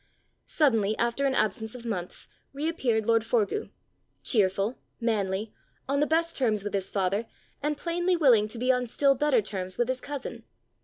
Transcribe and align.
Suddenly, 0.47 0.97
after 0.97 1.27
an 1.27 1.35
absence 1.35 1.75
of 1.75 1.85
months, 1.85 2.27
reappeared 2.53 3.05
lord 3.05 3.21
Forgue 3.23 3.69
cheerful, 4.23 4.79
manly, 4.99 5.53
on 5.87 5.99
the 5.99 6.07
best 6.07 6.35
terms 6.35 6.63
with 6.63 6.73
his 6.73 6.89
father, 6.89 7.27
and 7.61 7.77
plainly 7.77 8.17
willing 8.17 8.47
to 8.47 8.57
be 8.57 8.71
on 8.71 8.87
still 8.87 9.13
better 9.13 9.43
terms 9.43 9.77
with 9.77 9.87
his 9.89 10.01
cousin! 10.01 10.43